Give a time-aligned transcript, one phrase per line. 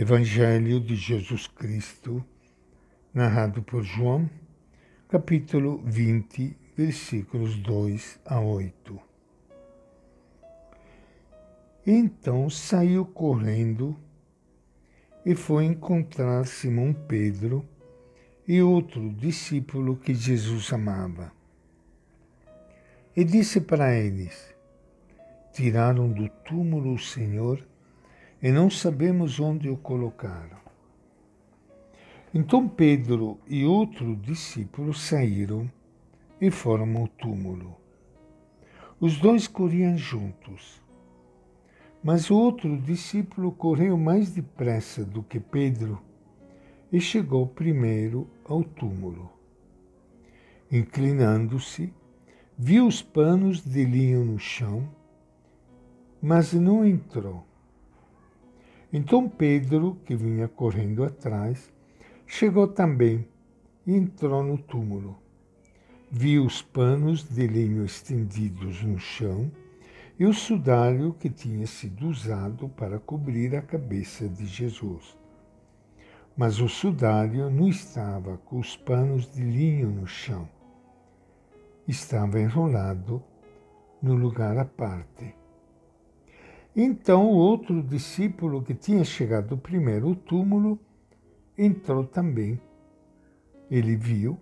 [0.00, 2.24] Evangelho de Jesus Cristo,
[3.12, 4.30] narrado por João,
[5.08, 8.96] capítulo 20, versículos 2 a 8.
[11.84, 13.96] Então saiu correndo
[15.26, 17.68] e foi encontrar Simão Pedro
[18.46, 21.32] e outro discípulo que Jesus amava.
[23.16, 24.54] E disse para eles:
[25.52, 27.66] Tiraram do túmulo o Senhor
[28.42, 30.58] e não sabemos onde o colocaram.
[32.32, 35.70] Então Pedro e outro discípulo saíram
[36.40, 37.76] e foram ao túmulo.
[39.00, 40.82] Os dois corriam juntos.
[42.02, 46.00] Mas o outro discípulo correu mais depressa do que Pedro
[46.92, 49.30] e chegou primeiro ao túmulo.
[50.70, 51.92] Inclinando-se,
[52.56, 54.88] viu os panos de linho no chão,
[56.20, 57.44] mas não entrou.
[58.92, 61.72] Então Pedro, que vinha correndo atrás,
[62.26, 63.26] chegou também
[63.86, 65.18] e entrou no túmulo.
[66.10, 69.50] Viu os panos de linho estendidos no chão
[70.18, 75.18] e o sudário que tinha sido usado para cobrir a cabeça de Jesus
[76.38, 80.48] mas o sudário não estava com os panos de linho no chão.
[81.88, 83.20] Estava enrolado
[84.00, 85.34] no lugar à parte.
[86.74, 90.78] Então o outro discípulo que tinha chegado primeiro ao túmulo
[91.56, 92.60] entrou também.
[93.70, 94.38] Ele viu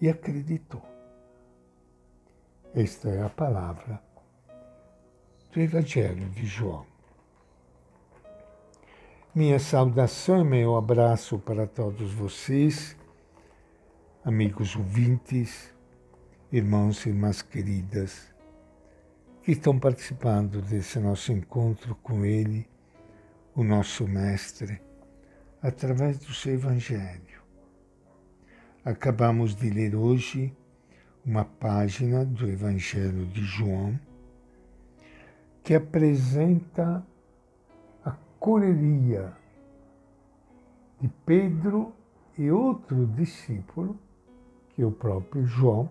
[0.00, 0.82] e acreditou.
[2.74, 4.02] Esta é a palavra
[5.52, 6.86] do Evangelho de João.
[9.34, 12.96] Minha saudação e meu abraço para todos vocês,
[14.24, 15.72] amigos ouvintes,
[16.50, 18.31] irmãos e irmãs queridas,
[19.42, 22.68] que estão participando desse nosso encontro com Ele,
[23.54, 24.80] o nosso Mestre,
[25.60, 27.42] através do seu Evangelho.
[28.84, 30.56] Acabamos de ler hoje
[31.24, 33.98] uma página do Evangelho de João
[35.62, 37.04] que apresenta
[38.42, 39.32] correria
[41.00, 41.92] de Pedro
[42.36, 43.96] e outro discípulo,
[44.70, 45.88] que é o próprio João,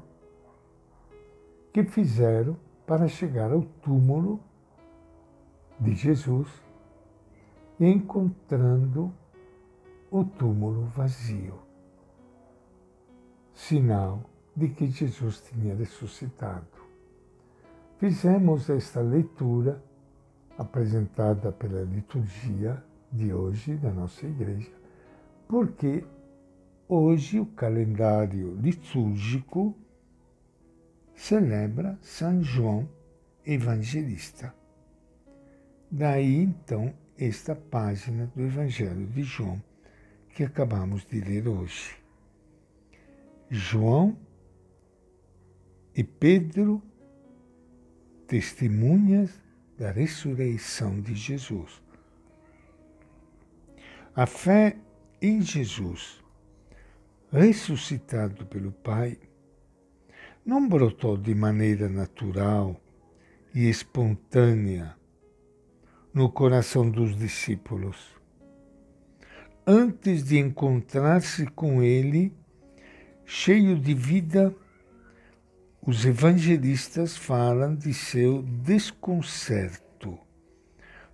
[1.71, 4.39] que fizeram para chegar ao túmulo
[5.79, 6.47] de Jesus,
[7.79, 9.11] encontrando
[10.11, 11.59] o túmulo vazio,
[13.53, 14.23] sinal
[14.55, 16.67] de que Jesus tinha ressuscitado.
[17.97, 19.81] Fizemos esta leitura
[20.57, 24.71] apresentada pela liturgia de hoje da nossa igreja,
[25.47, 26.03] porque
[26.87, 29.75] hoje o calendário litúrgico
[31.21, 32.89] celebra São João
[33.45, 34.55] Evangelista.
[35.89, 39.61] Daí então esta página do Evangelho de João
[40.29, 41.95] que acabamos de ler hoje.
[43.51, 44.17] João
[45.95, 46.81] e Pedro,
[48.27, 49.39] testemunhas
[49.77, 51.83] da ressurreição de Jesus.
[54.15, 54.75] A fé
[55.21, 56.19] em Jesus,
[57.31, 59.19] ressuscitado pelo Pai,
[60.45, 62.75] não brotou de maneira natural
[63.53, 64.95] e espontânea
[66.13, 67.97] no coração dos discípulos.
[69.65, 72.35] Antes de encontrar-se com Ele,
[73.23, 74.53] cheio de vida
[75.83, 80.19] os evangelistas falam de seu desconcerto,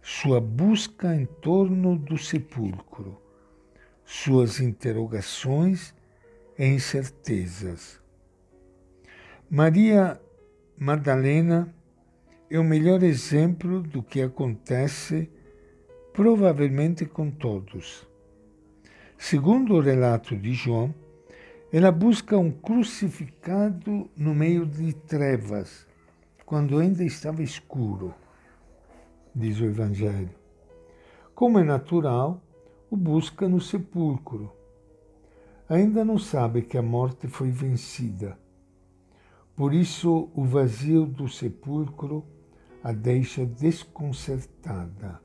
[0.01, 3.21] sua busca em torno do sepulcro,
[4.03, 5.94] suas interrogações
[6.57, 8.01] e incertezas.
[9.49, 10.19] Maria
[10.77, 11.73] Madalena
[12.49, 15.31] é o melhor exemplo do que acontece
[16.11, 18.05] provavelmente com todos.
[19.17, 20.93] Segundo o relato de João,
[21.71, 25.87] ela busca um crucificado no meio de trevas,
[26.45, 28.13] quando ainda estava escuro,
[29.33, 30.35] diz o Evangelho.
[31.33, 32.43] Como é natural,
[32.91, 34.51] o busca no sepulcro.
[35.69, 38.38] Ainda não sabe que a morte foi vencida.
[39.57, 42.24] Por isso, o vazio do sepulcro
[42.83, 45.19] a deixa desconcertada.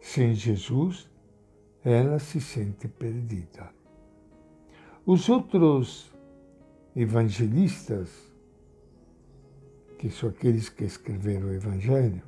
[0.00, 1.08] Sem Jesus,
[1.84, 3.70] ela se sente perdida.
[5.06, 6.12] Os outros
[6.96, 8.10] evangelistas,
[9.96, 12.24] que são aqueles que escreveram o Evangelho,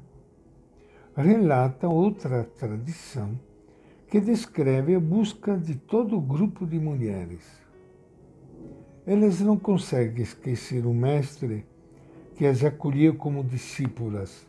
[1.17, 3.37] relatam outra tradição
[4.09, 7.43] que descreve a busca de todo o grupo de mulheres.
[9.07, 11.67] Elas não conseguem esquecer o Mestre
[12.37, 14.47] que as acolheu como discípulas.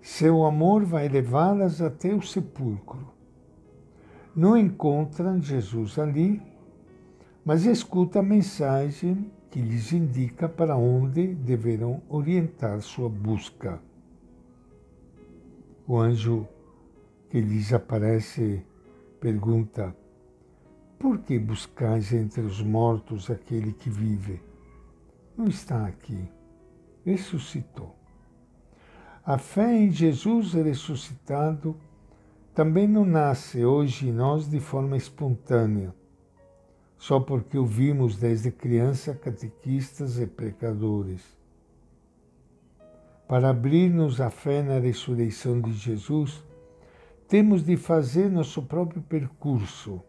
[0.00, 3.12] Seu amor vai levá-las até o sepulcro.
[4.36, 6.40] Não encontram Jesus ali,
[7.44, 13.80] mas escuta a mensagem que lhes indica para onde deverão orientar sua busca.
[15.86, 16.46] O anjo
[17.30, 18.64] que lhes aparece
[19.20, 19.94] pergunta:
[21.04, 24.40] Por que buscais entre os mortos aquele que vive?
[25.36, 26.26] Não está aqui,
[27.04, 27.94] ressuscitou.
[29.22, 31.76] A fé em Jesus ressuscitado
[32.54, 35.94] também não nasce hoje em nós de forma espontânea,
[36.96, 41.20] só porque o vimos desde criança catequistas e pecadores.
[43.28, 46.42] Para abrir-nos a fé na ressurreição de Jesus,
[47.28, 50.02] temos de fazer nosso próprio percurso.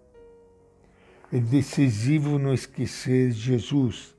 [1.32, 4.16] É decisivo não esquecer Jesus,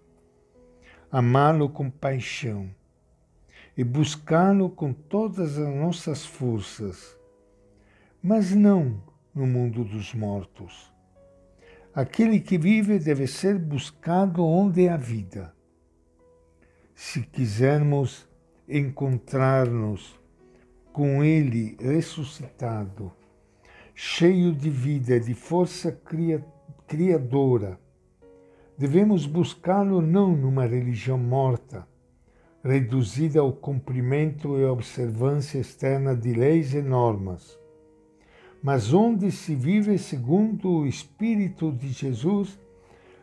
[1.11, 2.69] amá-lo com paixão
[3.77, 7.17] e buscá-lo com todas as nossas forças,
[8.21, 9.01] mas não
[9.33, 10.93] no mundo dos mortos.
[11.95, 15.55] Aquele que vive deve ser buscado onde há vida.
[16.95, 18.29] Se quisermos
[18.69, 20.19] encontrar-nos
[20.93, 23.13] com Ele ressuscitado,
[23.95, 25.93] cheio de vida, de força
[26.87, 27.79] criadora,
[28.79, 31.87] devemos buscá-lo não numa religião morta,
[32.63, 37.59] reduzida ao cumprimento e observância externa de leis e normas,
[38.63, 42.59] mas onde se vive segundo o Espírito de Jesus,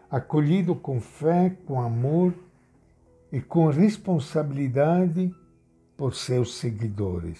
[0.10, 2.34] acolhido com fé, com amor
[3.32, 5.34] e com responsabilidade
[5.98, 7.40] por seus seguidores.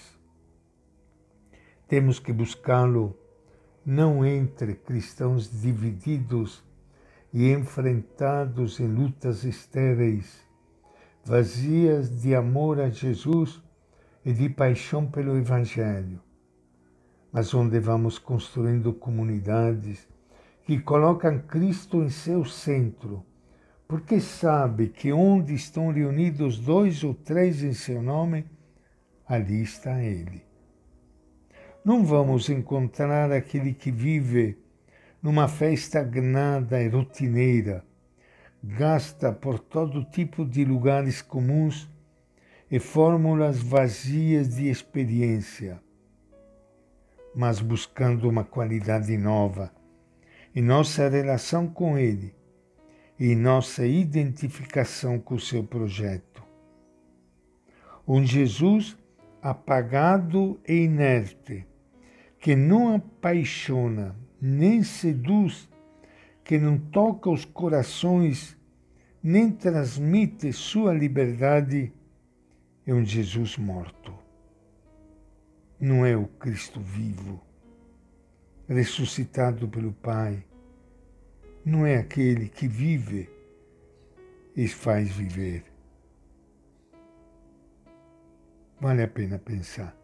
[1.86, 3.16] Temos que buscá-lo
[3.84, 6.62] não entre cristãos divididos
[7.32, 10.40] e enfrentados em lutas estéreis,
[11.24, 13.62] vazias de amor a Jesus
[14.24, 16.20] e de paixão pelo Evangelho,
[17.30, 20.08] mas onde vamos construindo comunidades
[20.64, 23.22] que colocam Cristo em seu centro,
[23.86, 28.46] porque sabe que onde estão reunidos dois ou três em seu nome,
[29.26, 30.53] ali está Ele.
[31.84, 34.56] Não vamos encontrar aquele que vive
[35.22, 37.84] numa fé estagnada e rotineira,
[38.62, 41.86] gasta por todo tipo de lugares comuns
[42.70, 45.78] e fórmulas vazias de experiência,
[47.34, 49.70] mas buscando uma qualidade nova
[50.54, 52.34] em nossa relação com Ele
[53.20, 56.42] e nossa identificação com o seu projeto.
[58.08, 58.96] Um Jesus
[59.42, 61.66] apagado e inerte,
[62.44, 65.66] que não apaixona nem seduz
[66.44, 68.54] que não toca os corações,
[69.22, 71.90] nem transmite sua liberdade,
[72.86, 74.12] é um Jesus morto.
[75.80, 77.40] Não é o Cristo vivo,
[78.68, 80.44] ressuscitado pelo Pai.
[81.64, 83.26] Não é aquele que vive
[84.54, 85.64] e faz viver.
[88.78, 90.03] Vale a pena pensar.